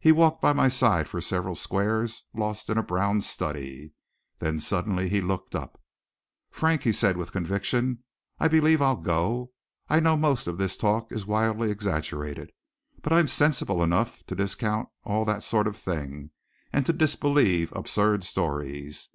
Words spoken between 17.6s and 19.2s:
absurd stories.